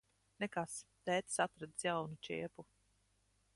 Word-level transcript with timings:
Nekas. 0.43 0.73
Tētis 1.09 1.37
atradis 1.45 1.87
jaunu 1.89 2.19
čiepu. 2.29 2.69